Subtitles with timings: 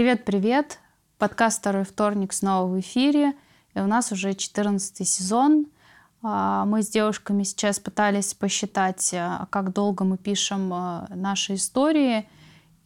[0.00, 0.78] Привет-привет!
[1.18, 3.34] Подкаст «Второй вторник» снова в эфире.
[3.74, 5.66] И у нас уже 14 сезон.
[6.22, 12.26] А, мы с девушками сейчас пытались посчитать, а, как долго мы пишем а, наши истории.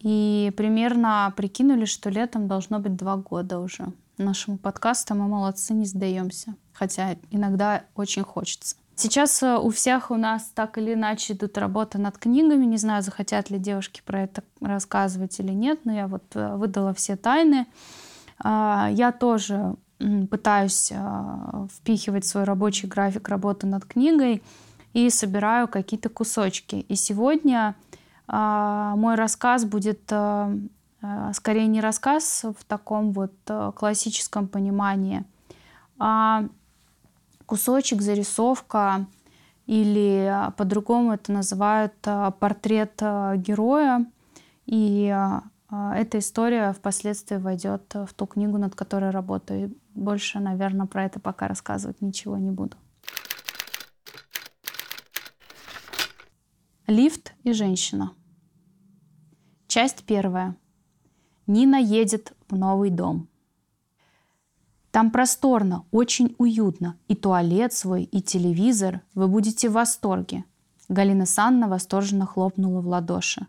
[0.01, 3.93] И примерно прикинули, что летом должно быть два года уже.
[4.19, 6.57] Нашему подкасту мы молодцы, не сдаемся.
[6.73, 8.75] Хотя иногда очень хочется.
[8.97, 12.65] Сейчас э, у всех у нас так или иначе идут работы над книгами.
[12.65, 16.95] Не знаю, захотят ли девушки про это рассказывать или нет, но я вот э, выдала
[16.95, 17.67] все тайны.
[18.39, 19.75] А, я тоже
[20.31, 24.43] пытаюсь э, впихивать свой рабочий график работы над книгой
[24.93, 26.77] и собираю какие-то кусочки.
[26.77, 27.75] И сегодня
[28.29, 30.13] а, мой рассказ будет
[31.35, 33.35] скорее не рассказ в таком вот
[33.75, 35.25] классическом понимании,
[35.99, 36.47] а
[37.55, 39.07] кусочек, зарисовка
[39.67, 44.05] или а, по-другому это называют а, портрет а, героя.
[44.67, 45.15] И
[45.71, 49.77] эта история впоследствии войдет в ту книгу, над которой работаю.
[49.95, 52.77] Больше, наверное, про это пока рассказывать ничего не буду.
[56.89, 58.15] Лифт и женщина.
[59.69, 60.57] Часть первая.
[61.47, 63.29] Нина едет в новый дом.
[64.95, 66.97] Там просторно, очень уютно.
[67.09, 69.01] И туалет свой, и телевизор.
[69.17, 70.45] Вы будете в восторге.
[70.89, 73.49] Галина Санна восторженно хлопнула в ладоши.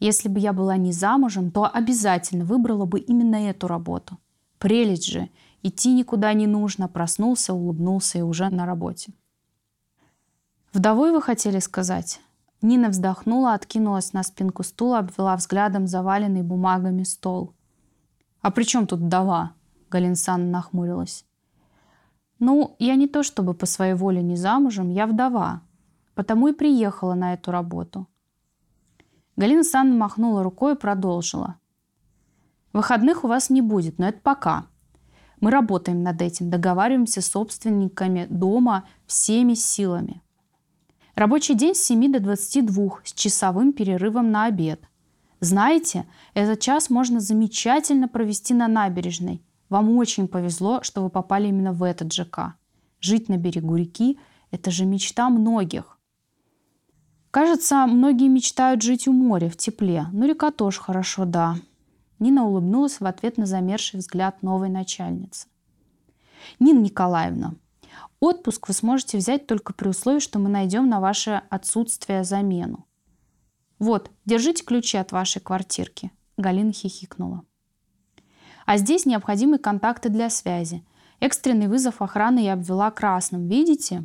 [0.00, 4.18] Если бы я была не замужем, то обязательно выбрала бы именно эту работу.
[4.58, 5.30] Прелесть же.
[5.62, 6.88] Идти никуда не нужно.
[6.88, 9.14] Проснулся, улыбнулся и уже на работе.
[10.74, 12.20] Вдовой вы хотели сказать?
[12.60, 17.54] Нина вздохнула, откинулась на спинку стула, обвела взглядом заваленный бумагами стол.
[18.42, 19.55] «А при чем тут вдова?»
[19.96, 21.24] Галина Санна нахмурилась.
[22.38, 25.62] «Ну, я не то чтобы по своей воле не замужем, я вдова,
[26.14, 28.06] потому и приехала на эту работу».
[29.36, 31.56] Галина Санна махнула рукой и продолжила.
[32.74, 34.66] «Выходных у вас не будет, но это пока.
[35.40, 40.20] Мы работаем над этим, договариваемся с собственниками дома всеми силами.
[41.14, 44.82] Рабочий день с 7 до 22 с часовым перерывом на обед.
[45.40, 49.42] Знаете, этот час можно замечательно провести на набережной.
[49.68, 52.54] Вам очень повезло, что вы попали именно в этот ЖК.
[53.00, 54.18] Жить на берегу реки–
[54.50, 55.98] это же мечта многих.
[57.30, 60.06] Кажется, многие мечтают жить у моря, в тепле.
[60.12, 61.56] Но река тоже хорошо, да.
[62.18, 65.48] Нина улыбнулась в ответ на замерзший взгляд новой начальницы.
[66.60, 67.54] Нина Николаевна,
[68.20, 72.86] отпуск вы сможете взять только при условии, что мы найдем на ваше отсутствие замену.
[73.78, 76.10] Вот, держите ключи от вашей квартирки.
[76.38, 77.42] Галина хихикнула.
[78.66, 80.84] А здесь необходимы контакты для связи.
[81.20, 83.46] Экстренный вызов охраны я обвела красным.
[83.46, 84.04] Видите?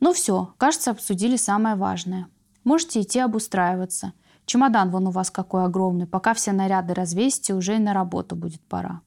[0.00, 2.28] Ну все, кажется, обсудили самое важное.
[2.62, 4.12] Можете идти обустраиваться.
[4.44, 6.06] Чемодан вон у вас какой огромный.
[6.06, 9.00] Пока все наряды развесите, уже и на работу будет пора.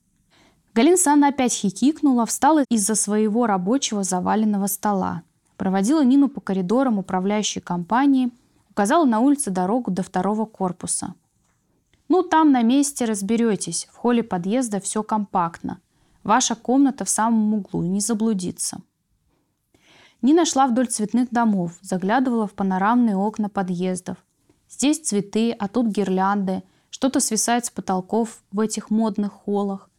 [0.75, 5.23] Галина Санна опять хихикнула, встала из-за своего рабочего заваленного стола.
[5.55, 8.31] Проводила Нину по коридорам управляющей компании,
[8.69, 11.15] указала на улице дорогу до второго корпуса.
[12.09, 13.87] Ну, там на месте разберетесь.
[13.91, 15.79] В холле подъезда все компактно.
[16.23, 18.81] Ваша комната в самом углу, не заблудиться.
[20.21, 24.17] Нина шла вдоль цветных домов, заглядывала в панорамные окна подъездов.
[24.67, 26.63] Здесь цветы, а тут гирлянды.
[26.89, 29.89] Что-то свисает с потолков в этих модных холлах.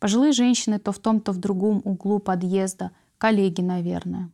[0.00, 2.90] Пожилые женщины то в том, то в другом углу подъезда.
[3.16, 4.30] Коллеги, наверное.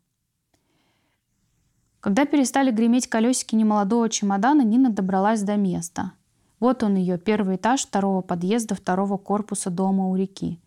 [2.00, 6.12] Когда перестали греметь колесики немолодого чемодана, Нина добралась до места.
[6.60, 10.60] Вот он ее, первый этаж второго подъезда второго корпуса дома у реки.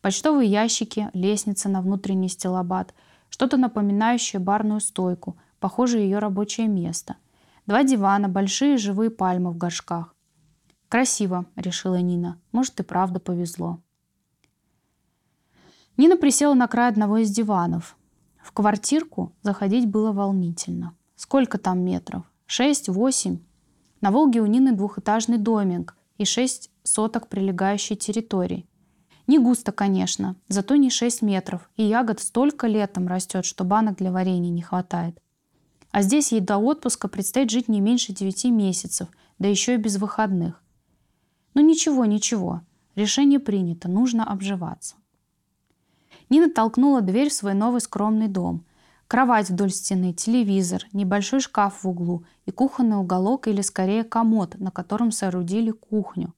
[0.00, 2.94] Почтовые ящики, лестница на внутренний стелобат,
[3.28, 7.16] что-то напоминающее барную стойку, похоже ее рабочее место.
[7.66, 10.14] Два дивана, большие живые пальмы в горшках.
[10.88, 12.40] «Красиво»,— решила Нина.
[12.52, 13.80] «Может, и правда повезло».
[15.96, 17.96] Нина присела на край одного из диванов.
[18.42, 20.96] В квартирку заходить было волнительно.
[21.14, 22.24] Сколько там метров?
[22.46, 23.40] Шесть, восемь?
[24.00, 28.66] На Волге у Нины двухэтажный домик и шесть соток прилегающей территории.
[29.26, 34.10] Не густо, конечно, зато не 6 метров, и ягод столько летом растет, что банок для
[34.10, 35.20] варенья не хватает.
[35.92, 39.08] А здесь ей до отпуска предстоит жить не меньше 9 месяцев,
[39.38, 40.62] да еще и без выходных.
[41.54, 42.62] Но ничего, ничего,
[42.94, 44.96] решение принято, нужно обживаться.
[46.28, 48.64] Нина толкнула дверь в свой новый скромный дом.
[49.10, 54.70] Кровать вдоль стены, телевизор, небольшой шкаф в углу и кухонный уголок или скорее комод, на
[54.70, 56.32] котором соорудили кухню.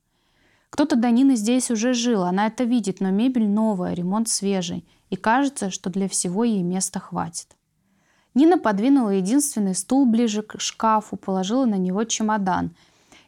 [0.71, 5.17] Кто-то до Нины здесь уже жил, она это видит, но мебель новая, ремонт свежий, и
[5.17, 7.59] кажется, что для всего ей места хватит.
[8.33, 12.75] Нина подвинула единственный стул ближе к шкафу, положила на него чемодан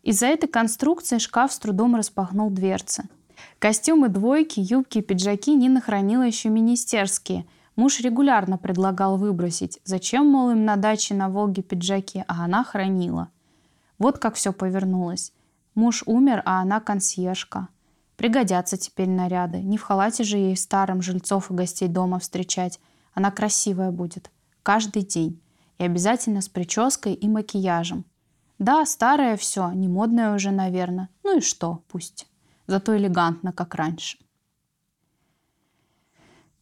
[0.03, 3.05] Из-за этой конструкции шкаф с трудом распахнул дверцы.
[3.59, 7.45] Костюмы двойки, юбки и пиджаки Нина хранила еще министерские.
[7.77, 9.81] Муж регулярно предлагал выбросить.
[9.85, 13.31] Зачем, мол, им на даче на Волге пиджаки, а она хранила.
[13.99, 15.33] Вот как все повернулось.
[15.75, 17.69] Муж умер, а она консьержка.
[18.17, 19.61] Пригодятся теперь наряды.
[19.61, 22.79] Не в халате же ей старым жильцов и гостей дома встречать.
[23.13, 24.31] Она красивая будет.
[24.63, 25.41] Каждый день.
[25.79, 28.05] И обязательно с прической и макияжем.
[28.61, 31.09] Да, старое все, не модное уже, наверное.
[31.25, 32.29] Ну и что, пусть.
[32.69, 34.19] Зато элегантно, как раньше.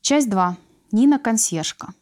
[0.00, 0.56] Часть 2.
[0.92, 1.94] Нина консьержка.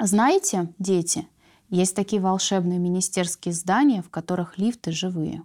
[0.00, 1.28] Знаете, дети,
[1.68, 5.44] есть такие волшебные министерские здания, в которых лифты живые.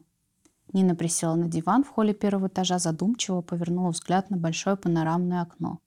[0.74, 5.78] Нина присела на диван в холле первого этажа, задумчиво повернула взгляд на большое панорамное окно.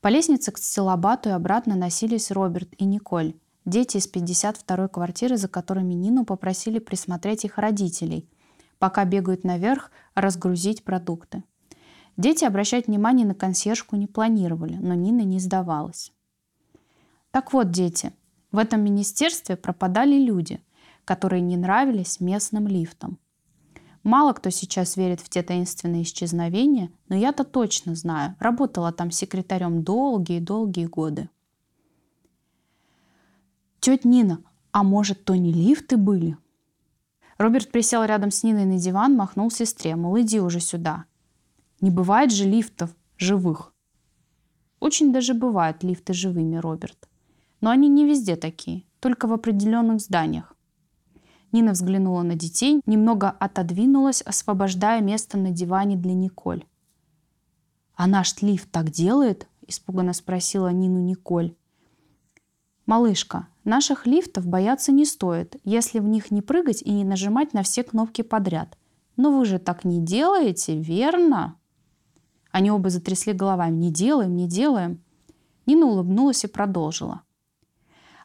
[0.00, 5.46] По лестнице к стелобату и обратно носились Роберт и Николь, дети из 52-й квартиры, за
[5.46, 8.28] которыми Нину попросили присмотреть их родителей,
[8.80, 11.44] пока бегают наверх разгрузить продукты.
[12.16, 16.12] Дети обращать внимание на консьержку не планировали, но Нина не сдавалась.
[17.30, 18.12] Так вот, дети,
[18.52, 20.60] в этом министерстве пропадали люди,
[21.04, 23.18] которые не нравились местным лифтам.
[24.02, 29.82] Мало кто сейчас верит в те таинственные исчезновения, но я-то точно знаю, работала там секретарем
[29.82, 31.28] долгие-долгие годы.
[33.80, 34.38] Тетя Нина,
[34.72, 36.38] а может, то не лифты были?
[37.36, 41.04] Роберт присел рядом с Ниной на диван, махнул сестре, мол, иди уже сюда.
[41.80, 43.74] Не бывает же лифтов живых.
[44.80, 47.08] Очень даже бывают лифты живыми, Роберт.
[47.60, 50.54] Но они не везде такие, только в определенных зданиях.
[51.52, 56.64] Нина взглянула на детей, немного отодвинулась, освобождая место на диване для Николь.
[57.94, 61.54] «А наш лифт так делает?»– испуганно спросила Нину Николь.
[62.84, 67.62] «Малышка, наших лифтов бояться не стоит, если в них не прыгать и не нажимать на
[67.62, 68.76] все кнопки подряд.
[69.16, 71.56] Но вы же так не делаете, верно?»
[72.56, 73.76] Они оба затрясли головами.
[73.76, 75.04] «Не делаем, не делаем».
[75.66, 77.20] Нина улыбнулась и продолжила.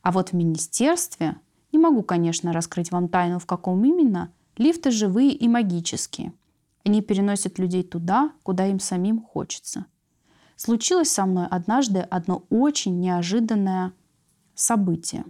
[0.03, 1.35] А вот в министерстве
[1.73, 4.31] не могу, конечно, раскрыть вам тайну, в каком именно.
[4.55, 6.31] Лифты живые и магические.
[6.85, 9.85] Они переносят людей туда, куда им самим хочется.
[10.55, 13.91] Случилось со мной однажды одно очень неожиданное
[14.55, 15.25] событие.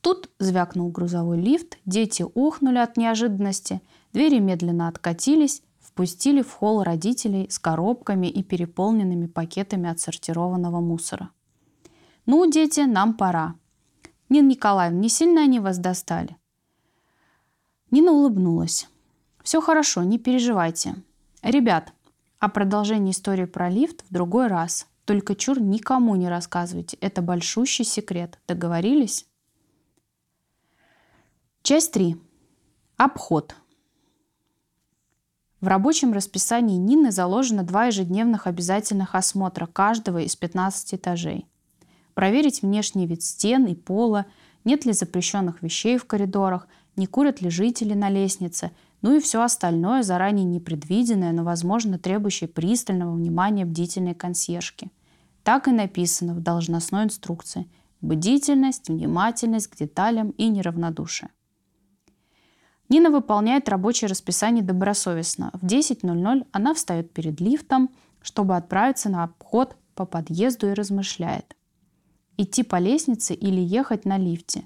[0.00, 3.82] Тут звякнул грузовой лифт, дети охнули от неожиданности,
[4.14, 5.62] двери медленно откатились,
[5.92, 11.30] впустили в холл родителей с коробками и переполненными пакетами отсортированного мусора.
[12.26, 13.54] «Ну, дети, нам пора»,
[14.30, 16.36] Нина Николаевна, не сильно они вас достали?»
[17.90, 18.88] Нина улыбнулась.
[19.42, 20.94] «Все хорошо, не переживайте.
[21.42, 21.92] Ребят,
[22.38, 24.86] о продолжении истории про лифт в другой раз.
[25.04, 26.96] Только чур никому не рассказывайте.
[27.00, 28.38] Это большущий секрет.
[28.46, 29.26] Договорились?»
[31.62, 32.16] Часть 3.
[32.96, 33.56] Обход.
[35.60, 41.46] В рабочем расписании Нины заложено два ежедневных обязательных осмотра каждого из 15 этажей
[42.20, 44.26] проверить внешний вид стен и пола,
[44.64, 49.42] нет ли запрещенных вещей в коридорах, не курят ли жители на лестнице, ну и все
[49.42, 54.90] остальное, заранее непредвиденное, но, возможно, требующее пристального внимания бдительной консьержки.
[55.42, 57.66] Так и написано в должностной инструкции.
[58.02, 61.30] Бдительность, внимательность к деталям и неравнодушие.
[62.90, 65.50] Нина выполняет рабочее расписание добросовестно.
[65.54, 67.88] В 10.00 она встает перед лифтом,
[68.20, 71.56] чтобы отправиться на обход по подъезду и размышляет
[72.42, 74.64] идти по лестнице или ехать на лифте.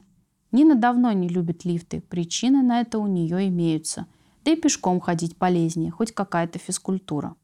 [0.52, 4.07] Нина давно не любит лифты, причины на это у нее имеются.
[4.45, 7.35] Да и пешком ходить полезнее, хоть какая-то физкультура.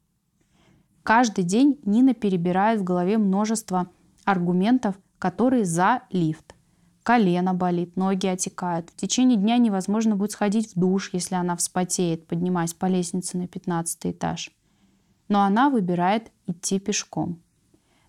[1.03, 3.87] Каждый день Нина перебирает в голове множество
[4.23, 6.55] аргументов, которые за лифт.
[7.03, 8.89] Колено болит, ноги отекают.
[8.91, 13.47] В течение дня невозможно будет сходить в душ, если она вспотеет, поднимаясь по лестнице на
[13.47, 14.51] 15 этаж.
[15.27, 17.41] Но она выбирает идти пешком.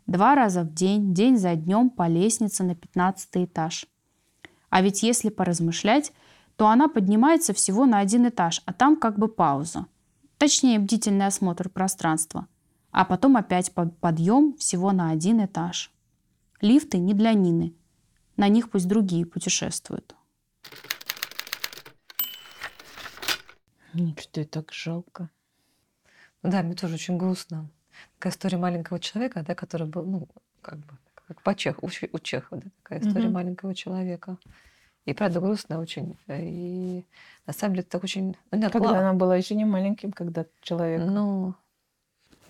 [0.06, 3.86] Два раза в день, день за днем по лестнице на 15 этаж.
[4.68, 6.12] А ведь если поразмышлять,
[6.56, 9.86] то она поднимается всего на один этаж, а там как бы пауза.
[10.36, 12.46] Точнее, бдительный осмотр пространства.
[12.90, 15.90] А потом опять подъем всего на один этаж.
[16.60, 17.74] Лифты не для Нины.
[18.36, 20.14] На них пусть другие путешествуют.
[23.92, 25.28] Что то так жалко.
[26.42, 27.68] Да, мне тоже очень грустно
[28.16, 30.28] такая история маленького человека, да, который был, ну,
[30.60, 30.96] как бы,
[31.26, 33.34] как по Чех, у, у Чехова, да, такая история угу.
[33.34, 34.38] маленького человека.
[35.04, 36.16] И правда грустно очень.
[36.28, 37.04] И
[37.46, 38.36] на самом деле так очень...
[38.52, 41.02] Ну, нет, когда она была еще не маленьким, когда человек...
[41.04, 41.54] Ну,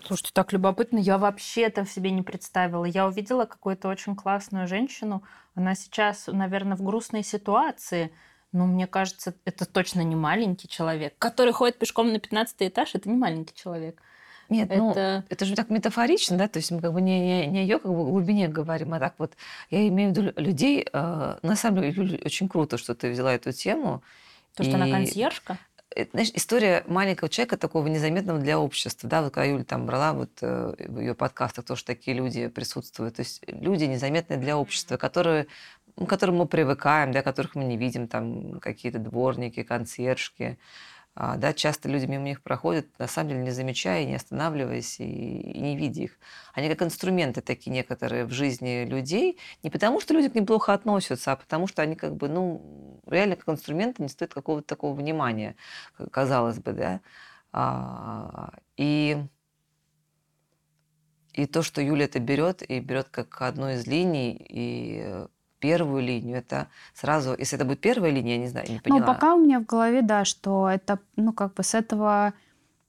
[0.05, 0.97] Слушайте, так любопытно.
[0.97, 2.85] Я вообще это в себе не представила.
[2.85, 5.23] Я увидела какую-то очень классную женщину.
[5.55, 8.11] Она сейчас, наверное, в грустной ситуации,
[8.51, 11.15] Ну, мне кажется, это точно не маленький человек.
[11.17, 13.99] Который ходит пешком на 15 этаж, это не маленький человек.
[14.49, 14.77] Нет, это...
[14.79, 14.91] ну,
[15.29, 17.79] Это же так метафорично, да, то есть мы как бы не, не, не о ее
[17.79, 19.33] как бы глубине говорим, а так вот,
[19.71, 23.51] я имею в виду людей, э, на самом деле, очень круто, что ты взяла эту
[23.51, 24.03] тему.
[24.55, 25.57] то, что она И, консьержка.
[25.95, 30.13] Э, Знаешь, история маленького человека, такого незаметного для общества, да, вот когда Юля там брала
[30.13, 34.97] вот э, в ее подкастах, тоже такие люди присутствуют, то есть люди незаметные для общества,
[34.97, 35.47] которые,
[35.95, 40.57] ну, к которым мы привыкаем, да, которых мы не видим, там какие-то дворники, консьержки,
[41.15, 45.03] а, да, часто люди мимо них проходят, на самом деле не замечая, не останавливаясь и,
[45.03, 46.19] и не видя их.
[46.53, 50.73] Они как инструменты такие некоторые в жизни людей, не потому что люди к ним плохо
[50.73, 54.95] относятся, а потому что они как бы, ну, реально как инструменты не стоят какого-то такого
[54.95, 55.55] внимания,
[56.11, 57.01] казалось бы, да.
[57.51, 59.23] А, и,
[61.33, 65.27] и то, что Юля это берет, и берет как одну из линий, и э,
[65.63, 68.99] первую линию, это сразу, если это будет первая линия, я не знаю, не поняла.
[68.99, 72.33] Ну, пока у меня в голове, да, что это, ну, как бы с этого,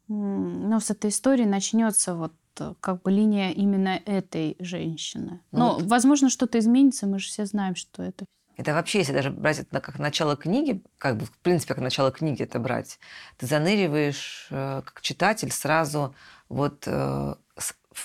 [0.08, 2.32] ну, с этой истории начнется вот
[2.80, 5.40] как бы линия именно этой женщины.
[5.52, 5.82] Ну Ну, вот.
[5.86, 8.24] возможно, что-то изменится, мы же все знаем, что это
[8.56, 12.10] Это вообще, если даже брать это как начало книги, как бы, в принципе, как начало
[12.10, 12.98] книги это брать,
[13.38, 16.14] ты заныриваешь, э, как читатель, сразу
[16.48, 17.34] вот, э,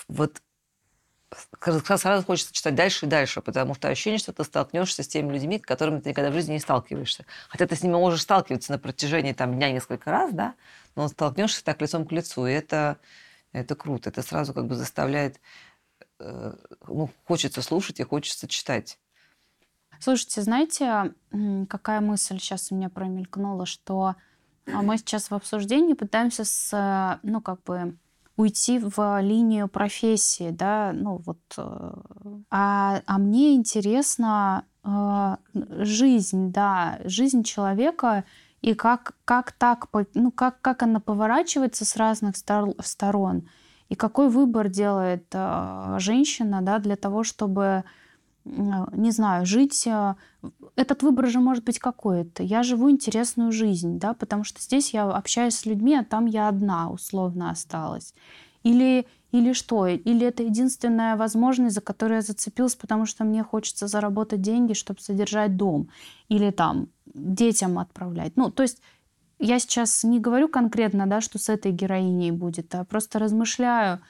[0.08, 0.42] вот
[1.96, 5.58] сразу хочется читать дальше и дальше, потому что ощущение, что ты столкнешься с теми людьми,
[5.58, 7.24] с которыми ты никогда в жизни не сталкиваешься.
[7.48, 10.54] Хотя ты с ними можешь сталкиваться на протяжении там, дня несколько раз, да,
[10.96, 12.98] но столкнешься так лицом к лицу, и это,
[13.52, 14.10] это круто.
[14.10, 15.40] Это сразу как бы заставляет,
[16.18, 16.54] э,
[16.86, 18.98] ну, хочется слушать и хочется читать.
[20.00, 21.14] Слушайте, знаете,
[21.68, 24.16] какая мысль сейчас у меня промелькнула, что
[24.66, 27.96] а, мы сейчас в обсуждении пытаемся с, э, ну, как бы
[28.40, 31.38] уйти в линию профессии, да, ну вот.
[31.58, 31.92] э,
[32.50, 35.36] А, а мне интересно э,
[35.84, 38.24] жизнь, да, жизнь человека
[38.62, 43.48] и как, как так, ну, как, как она поворачивается с разных стор- сторон,
[43.88, 47.84] и какой выбор делает э, женщина, да, для того, чтобы
[48.44, 49.86] не знаю, жить...
[49.86, 50.14] э,
[50.76, 52.42] Этот выбор же может быть какой-то.
[52.42, 56.48] Я живу интересную жизнь, да, потому что здесь я общаюсь с людьми, а там я
[56.48, 58.14] одна условно осталась.
[58.62, 59.86] Или, или что?
[59.86, 65.00] Или это единственная возможность, за которую я зацепилась, потому что мне хочется заработать деньги, чтобы
[65.00, 65.88] содержать дом.
[66.28, 68.36] Или там детям отправлять.
[68.36, 68.82] Ну, то есть
[69.38, 74.00] я сейчас не говорю конкретно, да, что с этой героиней будет, а просто размышляю,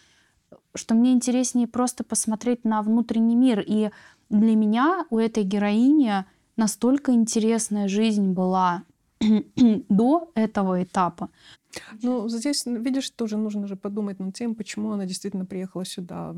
[0.75, 3.63] что мне интереснее просто посмотреть на внутренний мир.
[3.65, 3.91] И
[4.31, 6.25] для меня у этой героини
[6.57, 8.85] настолько интересная жизнь была
[9.89, 11.31] до этого этапа.
[12.03, 16.35] Ну, здесь, видишь, тоже нужно же подумать над тем, почему она действительно приехала сюда.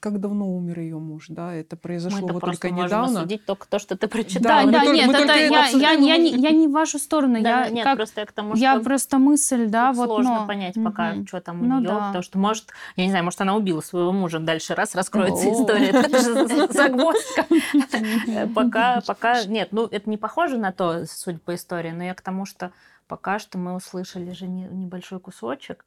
[0.00, 1.52] Как давно умер ее муж, да?
[1.54, 3.20] Это произошло Мы-то вот просто только можем недавно.
[3.20, 4.66] осудить только то, что ты Да, прочитала.
[4.66, 6.98] мы да, только- нет, мы это я, я, я, мы- не, я не в вашу
[6.98, 10.06] сторону, Да, я нет, как просто я к тому, я что просто мысль, да, вот,
[10.06, 11.26] сложно но- понять пока, Мгм.
[11.26, 12.06] что там у Ну нее, да.
[12.06, 15.88] потому что, может, я не знаю, может, она убила своего мужа, дальше раз раскроется история.
[15.90, 17.46] Это же загвоздка.
[18.54, 22.20] Пока, пока, нет, ну, это не похоже на то, судя по истории, но я к
[22.20, 22.70] тому, что
[23.10, 25.84] пока что мы услышали же не- небольшой кусочек.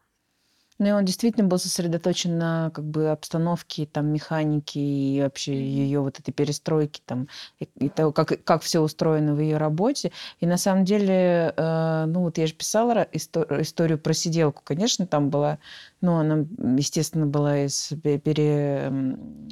[0.80, 6.01] Ну, и он действительно был сосредоточен на как бы обстановке, там, механике и вообще ее
[6.01, 7.27] вот этой перестройки, там,
[7.60, 10.12] и, и того, как, как все устроено в ее работе.
[10.42, 14.63] И на самом деле, э, ну, вот я же писала ра- исто- историю про сиделку.
[14.65, 15.60] Конечно, там была,
[16.01, 16.46] ну, она,
[16.77, 18.88] естественно, была из пе- пере...
[18.88, 19.50] м,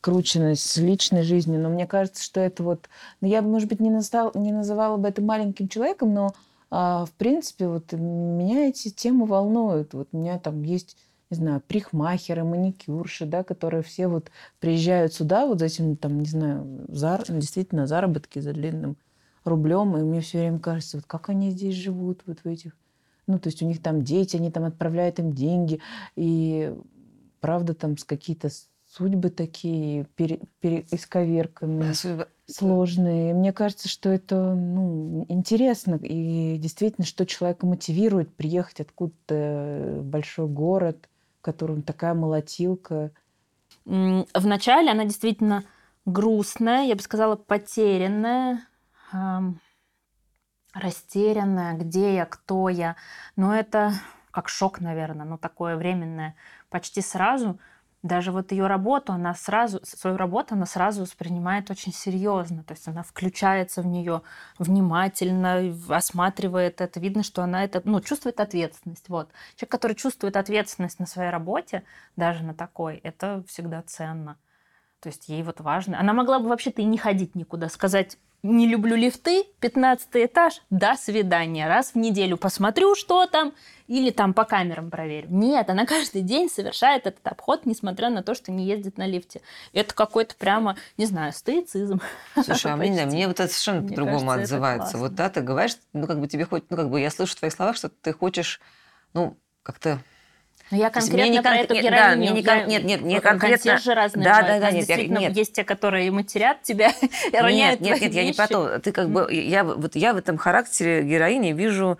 [0.00, 2.88] кручена с личной жизнью, но мне кажется, что это вот...
[3.20, 6.34] Ну, я бы, может быть, не, настал, не называла бы это маленьким человеком, но
[6.70, 9.94] а, в принципе, вот меня эти темы волнуют.
[9.94, 10.96] Вот у меня там есть,
[11.30, 16.26] не знаю, прихмахеры, маникюрши, да, которые все вот приезжают сюда вот за этим, там, не
[16.26, 17.24] знаю, зар...
[17.28, 18.96] действительно заработки за длинным
[19.44, 22.76] рублем, и мне все время кажется, вот как они здесь живут, вот в этих...
[23.26, 25.80] Ну, то есть у них там дети, они там отправляют им деньги,
[26.16, 26.74] и
[27.40, 28.48] правда там с какие-то
[28.86, 30.40] судьбы такие пере...
[30.60, 30.86] пере...
[30.90, 33.34] исковерканные Да, судьба- сложные.
[33.34, 35.96] Мне кажется, что это ну, интересно.
[36.02, 41.08] И действительно, что человека мотивирует приехать откуда-то в большой город,
[41.40, 43.12] в котором такая молотилка.
[43.84, 45.64] Вначале она действительно
[46.04, 48.62] грустная, я бы сказала, потерянная,
[49.12, 49.60] ам,
[50.72, 52.96] растерянная, где я, кто я.
[53.36, 53.92] Но это
[54.30, 56.34] как шок, наверное, но такое временное.
[56.70, 57.58] Почти сразу
[58.02, 62.62] даже вот ее работу, она сразу, свою работу она сразу воспринимает очень серьезно.
[62.62, 64.22] То есть она включается в нее
[64.58, 67.00] внимательно, осматривает это.
[67.00, 69.08] Видно, что она это, ну, чувствует ответственность.
[69.08, 69.30] Вот.
[69.56, 71.82] Человек, который чувствует ответственность на своей работе,
[72.16, 74.36] даже на такой, это всегда ценно.
[75.00, 75.98] То есть ей вот важно.
[75.98, 80.94] Она могла бы вообще-то и не ходить никуда, сказать, не люблю лифты, 15 этаж, до
[80.94, 81.66] свидания.
[81.66, 83.52] Раз в неделю посмотрю, что там,
[83.88, 85.26] или там по камерам проверю.
[85.30, 89.40] Нет, она каждый день совершает этот обход, несмотря на то, что не ездит на лифте.
[89.72, 92.00] Это какой-то прямо, не знаю, стоицизм.
[92.44, 94.98] Слушай, а мне, не мне вот это совершенно по-другому отзывается.
[94.98, 97.38] Вот да, ты говоришь, ну как бы тебе хоть, ну как бы я слышу в
[97.38, 98.60] твоих словах, что ты хочешь,
[99.14, 99.98] ну как-то
[100.70, 102.16] Но я есть мне конкретно не про кон- эту нет, да, героиню.
[102.18, 104.60] мне не я- кон- нет, нет, не конкретно- консьержи разные Да, бывают.
[104.62, 105.36] да, да, нет, я- нет.
[105.36, 106.90] есть те, которые матерят тебя
[107.32, 108.78] и роняют Нет, нет, нет, я не про то.
[108.80, 111.98] Ты как бы, я, вот я в этом характере героини вижу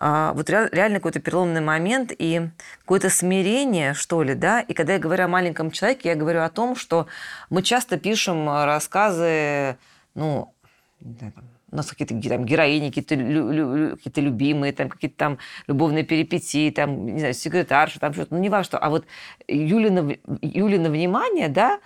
[0.00, 2.50] а, вот ре- реально какой-то переломный момент и
[2.82, 4.60] какое-то смирение, что ли, да.
[4.60, 7.08] И когда я говорю о маленьком человеке, я говорю о том, что
[7.50, 9.76] мы часто пишем а, рассказы,
[10.14, 10.52] ну,
[11.00, 15.16] не знаю, там, у нас какие-то там, героини, какие-то, лю- лю- какие-то любимые, там какие-то
[15.16, 18.78] там любовные перипетии, там, не знаю, секретарша, там что-то, ну, не важно что.
[18.78, 19.06] А вот
[19.46, 21.80] Юлина, Юлина внимание, да,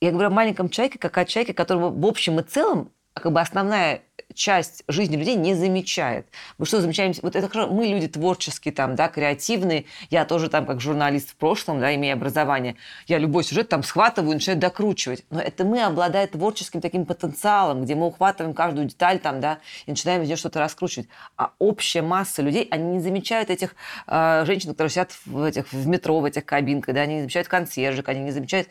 [0.00, 3.40] я говорю о маленьком человеке, как о человеке, которого в общем и целом как бы
[3.40, 4.02] основная
[4.34, 6.26] часть жизни людей не замечает.
[6.58, 7.12] Мы что замечаем?
[7.22, 9.84] Вот это хорошо, мы люди творческие, там, да, креативные.
[10.10, 12.76] Я тоже там как журналист в прошлом, да, имея образование.
[13.06, 15.24] Я любой сюжет там схватываю, начинаю докручивать.
[15.30, 19.90] Но это мы, обладая творческим таким потенциалом, где мы ухватываем каждую деталь там, да, и
[19.90, 21.08] начинаем из нее что-то раскручивать.
[21.36, 23.74] А общая масса людей, они не замечают этих
[24.06, 27.48] э, женщин, которые сидят в, этих, в метро, в этих кабинках, да, они не замечают
[27.48, 28.68] консьержек, они не замечают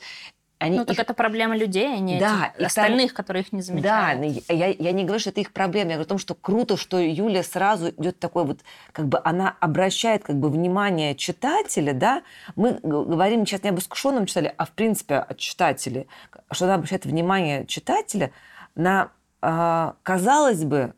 [0.62, 3.42] они Ну, так их это проблема людей, а не Да, этих и там- остальных, которые
[3.44, 4.20] их не да, замечают.
[4.48, 5.90] но я, я не говорю, что это их проблема.
[5.90, 8.60] Я говорю о том, что круто, что Юля сразу идет такой вот,
[8.92, 12.22] как бы она обращает как бы внимание читателя, да.
[12.56, 16.06] Мы говорим сейчас не об искушенном читателе, а в принципе о читателе,
[16.52, 18.32] что она обращает внимание читателя
[18.76, 20.94] на, а, казалось бы,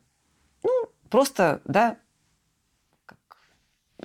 [0.62, 0.70] ну,
[1.08, 1.96] просто, да,
[3.06, 3.18] как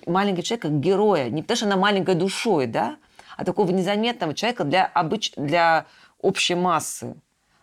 [0.07, 1.29] маленький человек, как героя.
[1.29, 2.97] Не потому, что она маленькой душой, да,
[3.39, 5.31] а такого незаметного человека для, обыч...
[5.37, 5.85] для
[6.19, 7.15] общей массы,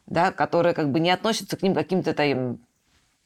[0.06, 2.59] да, которая как бы не относится к ним каким-то там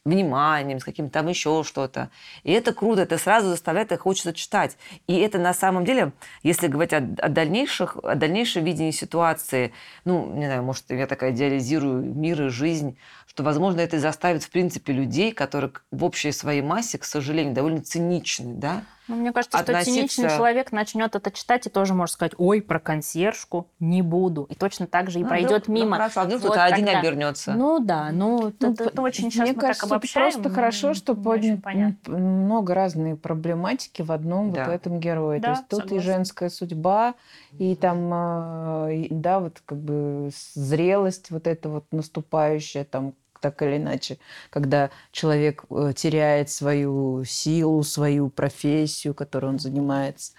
[0.04, 2.10] вниманием, с каким-то там еще что-то.
[2.42, 4.76] И это круто, это сразу заставляет их хочется читать.
[5.06, 6.10] И это на самом деле,
[6.42, 9.72] если говорить о, о дальнейших, о дальнейшем видении ситуации,
[10.04, 12.98] ну, не знаю, может, я такая идеализирую мир и жизнь,
[13.30, 17.54] что, возможно, это и заставит, в принципе, людей, которые в общей своей массе, к сожалению,
[17.54, 21.94] довольно циничны, да, Ну, мне кажется, что относиться- циничный человек начнет это читать и тоже
[21.94, 24.46] может сказать, ой, про консьержку не буду.
[24.50, 25.96] И точно так же и Ну, пройдет ну, мимо.
[25.96, 27.52] хорошо, а вдруг Вот кто-то один тогда- обернется.
[27.54, 30.32] Ну да, ну, Ну, это, это очень сейчас Мне кажется, так обобщаем.
[30.32, 32.18] просто хорошо, что очень понятно.
[32.18, 34.64] много разной проблематики в одном Да.
[34.64, 35.38] вот этом герое.
[35.38, 35.96] Да, То есть тут согласна.
[35.96, 37.14] и женская судьба,
[37.58, 43.76] и там, и, да, вот как бы зрелость вот эта вот наступающая там так или
[43.76, 44.18] иначе,
[44.50, 50.32] когда человек э, теряет свою силу, свою профессию, которой он занимается,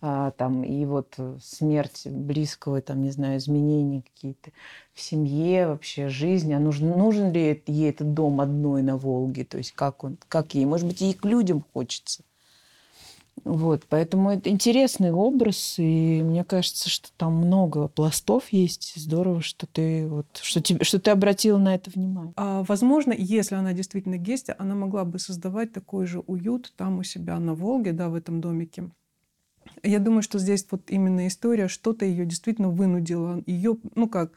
[0.00, 4.50] а, там, и вот э, смерть близкого, там, не знаю, изменения какие-то
[4.94, 9.58] в семье, вообще жизни, а нужен, нужен ли ей этот дом одной на Волге, то
[9.58, 12.22] есть как он, как ей, может быть, ей к людям хочется.
[13.44, 18.92] Вот, поэтому это интересный образ, и мне кажется, что там много пластов есть.
[18.96, 22.32] Здорово, что ты вот, что тебе, что ты обратила на это внимание.
[22.36, 27.02] А, возможно, если она действительно гестя, она могла бы создавать такой же уют там у
[27.02, 28.90] себя на Волге, да, в этом домике.
[29.82, 33.42] Я думаю, что здесь вот именно история, что-то ее действительно вынудило.
[33.46, 34.32] Ее, ну как,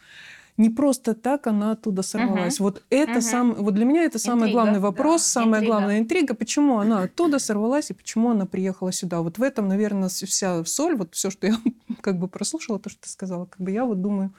[0.62, 2.60] не просто так она оттуда сорвалась.
[2.60, 3.22] Вот это Мгм.
[3.22, 5.66] сам, вот для меня это самый Интрига, главный да, вопрос, самая интрига.
[5.74, 9.22] главная интрига, почему она оттуда сорвалась и почему она приехала сюда.
[9.22, 11.56] Вот в этом, наверное, вся соль, вот все, что я
[12.02, 14.34] как бы прослушала, то, что ты сказала, как бы я вот думаю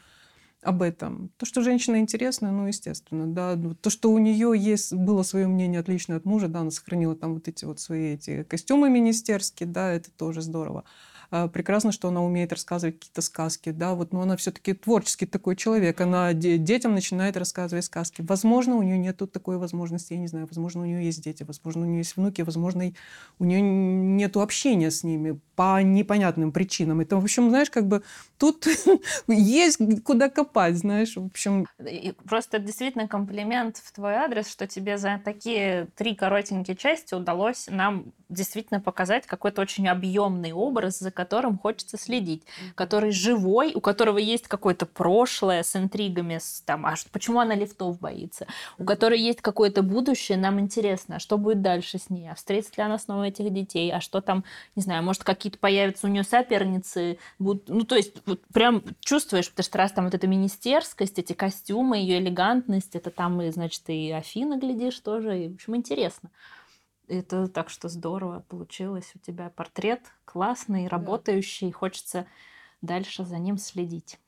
[0.62, 1.30] об этом.
[1.38, 3.58] То, что женщина интересная, ну, естественно, да.
[3.80, 7.34] То, что у нее есть, было свое мнение отличное от мужа, да, она сохранила там
[7.34, 10.84] вот эти вот свои эти костюмы министерские, да, это тоже здорово.
[11.32, 15.56] А, Прекрасно, что она умеет рассказывать какие-то сказки, да, вот, но она все-таки творческий такой
[15.56, 18.20] человек, она де- детям начинает рассказывать сказки.
[18.20, 21.82] Возможно, у нее нет такой возможности, я не знаю, возможно, у нее есть дети, возможно,
[21.82, 22.92] у нее есть внуки, возможно,
[23.38, 27.00] у нее нет общения с ними по непонятным причинам.
[27.00, 28.02] Это, в общем, знаешь, как бы
[28.36, 28.66] тут
[29.26, 31.66] есть куда копать, знаешь, в общем,
[32.28, 38.12] Просто действительно комплимент в твой адрес, что тебе за такие три коротенькие части удалось нам
[38.28, 42.42] действительно показать какой-то очень объемный образ, за которым хочется следить,
[42.74, 48.00] который живой, у которого есть какое-то прошлое с интригами, с, там, а почему она лифтов
[48.00, 52.34] боится, у которой есть какое-то будущее, нам интересно, а что будет дальше с ней, а
[52.34, 54.42] встретит ли она снова этих детей, а что там,
[54.74, 59.48] не знаю, может какие-то появятся у нее соперницы, будут, ну то есть вот прям чувствуешь,
[59.48, 63.82] потому что раз там вот эта министерскость, эти костюмы, ее элегантность, это там и, значит,
[63.86, 66.30] и Афина глядишь тоже, и, в общем, интересно.
[67.12, 72.26] Это так что здорово получилось у тебя портрет классный, работающий, хочется
[72.80, 74.18] дальше за ним следить.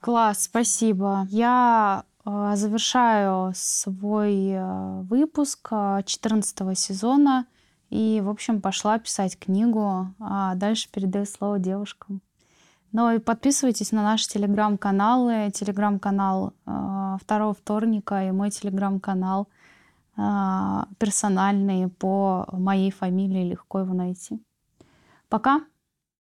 [0.00, 1.26] Класс, спасибо.
[1.28, 7.46] Я э, завершаю свой э, выпуск 14 сезона
[7.90, 12.22] и, в общем, пошла писать книгу, а дальше передаю слово девушкам.
[12.92, 15.50] Ну и подписывайтесь на наши телеграм-каналы.
[15.52, 19.48] Телеграм-канал э, второго вторника и мой телеграм-канал
[20.16, 23.50] э, персональный по моей фамилии.
[23.50, 24.42] Легко его найти.
[25.28, 25.60] Пока.